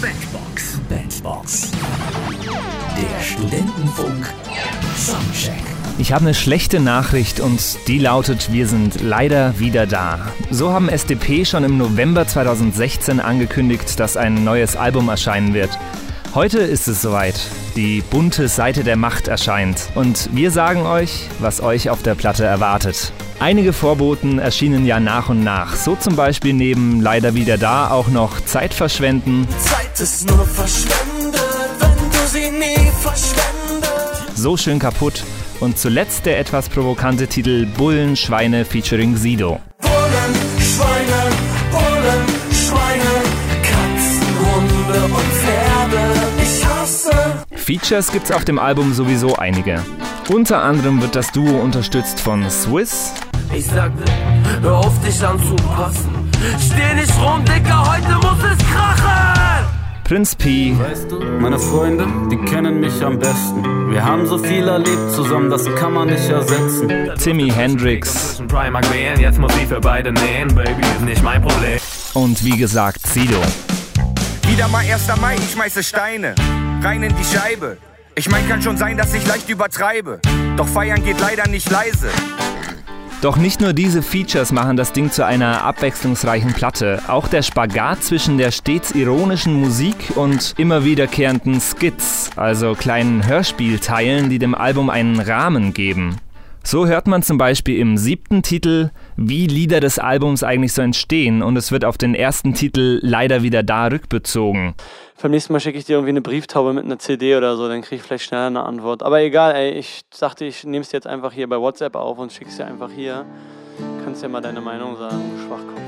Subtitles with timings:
[0.00, 0.78] Bandbox.
[0.88, 1.70] Bandbox.
[2.96, 4.32] Der Studentenfunk.
[4.96, 5.54] Soundcheck.
[5.98, 10.20] Ich habe eine schlechte Nachricht und die lautet, wir sind leider wieder da.
[10.52, 15.76] So haben SDP schon im November 2016 angekündigt, dass ein neues Album erscheinen wird.
[16.32, 17.40] Heute ist es soweit.
[17.74, 19.88] Die bunte Seite der Macht erscheint.
[19.96, 23.12] Und wir sagen euch, was euch auf der Platte erwartet.
[23.40, 25.76] Einige Vorboten erschienen ja nach und nach.
[25.76, 29.46] So zum Beispiel neben Leider wieder da auch noch Zeit verschwenden.
[29.60, 31.40] Zeit ist nur verschwendet,
[31.78, 34.36] wenn du sie nie verschwendest.
[34.36, 35.22] So schön kaputt.
[35.60, 39.60] Und zuletzt der etwas provokante Titel Bullen, Schweine featuring Sido.
[39.80, 41.30] Bullen, Schweine,
[41.70, 43.22] Bullen, Schweine,
[43.62, 46.00] Katzen, Hunde und Pferde.
[46.42, 47.10] Ich hasse
[47.54, 49.84] Features gibt's auf dem Album sowieso einige.
[50.28, 53.12] Unter anderem wird das Duo unterstützt von Swiss,
[53.52, 54.04] Ich sagte,
[54.62, 56.30] hör auf dich anzupassen.
[56.60, 59.66] Steh nicht rum, Dicker, heute muss es krachen!
[60.04, 63.90] Prinz P, Weißt du, meine Freunde, die kennen mich am besten.
[63.90, 66.88] Wir haben so viel erlebt zusammen, das kann man nicht ersetzen.
[67.22, 71.78] Timmy Hendrix Primark wählen, jetzt muss ich für beide nähen, Baby, ist nicht mein Problem.
[72.14, 73.40] und wie gesagt Sido.
[74.46, 75.08] Wieder mal 1.
[75.20, 76.34] Mai, ich schmeiße Steine
[76.82, 77.76] rein in die Scheibe.
[78.14, 80.20] Ich mein, kann schon sein, dass ich leicht übertreibe.
[80.56, 82.08] Doch feiern geht leider nicht leise.
[83.20, 87.02] Doch nicht nur diese Features machen das Ding zu einer abwechslungsreichen Platte.
[87.08, 94.30] Auch der Spagat zwischen der stets ironischen Musik und immer wiederkehrenden Skits, also kleinen Hörspielteilen,
[94.30, 96.16] die dem Album einen Rahmen geben.
[96.70, 101.42] So hört man zum Beispiel im siebten Titel, wie Lieder des Albums eigentlich so entstehen
[101.42, 104.74] und es wird auf den ersten Titel leider wieder da rückbezogen.
[105.22, 107.80] Beim nächsten Mal schicke ich dir irgendwie eine Brieftaube mit einer CD oder so, dann
[107.80, 109.02] kriege ich vielleicht schneller eine Antwort.
[109.02, 112.34] Aber egal, ey, ich dachte, ich nehme es jetzt einfach hier bei WhatsApp auf und
[112.34, 113.24] schicke es dir einfach hier.
[114.04, 115.80] Kannst ja mal deine Meinung sagen, du Schwachkopf.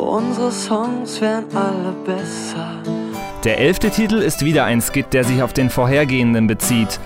[0.00, 2.80] Unsere Songs wären alle besser.
[3.42, 7.00] Der elfte Titel ist wieder ein Skit, der sich auf den vorhergehenden bezieht.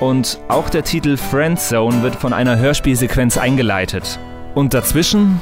[0.00, 4.18] Und auch der Titel Friendzone wird von einer Hörspielsequenz eingeleitet.
[4.54, 5.40] Und dazwischen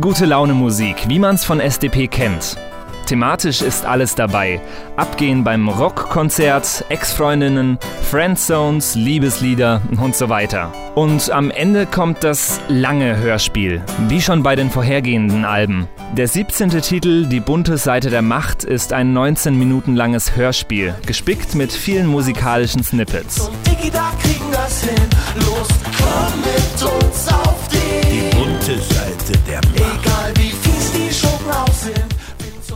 [0.00, 2.56] gute Laune Musik, wie man's von SDP kennt.
[3.06, 4.60] Thematisch ist alles dabei.
[4.96, 10.70] Abgehen beim Rockkonzert, Ex-Freundinnen, Friendzones, Liebeslieder und so weiter.
[10.94, 15.88] Und am Ende kommt das lange Hörspiel, wie schon bei den vorhergehenden Alben.
[16.16, 16.70] Der 17.
[16.80, 22.06] Titel Die bunte Seite der Macht ist ein 19 Minuten langes Hörspiel, gespickt mit vielen
[22.06, 23.50] musikalischen Snippets.
[28.10, 28.36] Die.
[28.36, 30.08] Bunte Seite der Macht.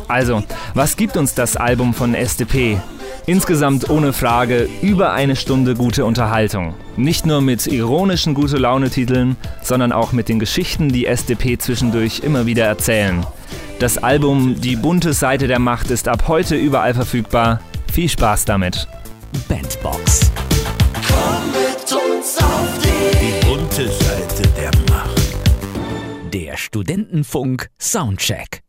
[0.08, 0.42] Also,
[0.74, 2.78] was gibt uns das Album von SDP?
[3.26, 6.74] Insgesamt ohne Frage über eine Stunde gute Unterhaltung.
[6.96, 12.46] Nicht nur mit ironischen gute Laune-Titeln, sondern auch mit den Geschichten, die SDP zwischendurch immer
[12.46, 13.24] wieder erzählen.
[13.78, 17.60] Das Album Die bunte Seite der Macht ist ab heute überall verfügbar.
[17.92, 18.88] Viel Spaß damit.
[19.48, 20.30] Bandbox.
[21.08, 23.46] Komm mit uns auf die.
[23.46, 26.32] Bunte Seite der Macht.
[26.32, 28.61] Der Studentenfunk Soundcheck.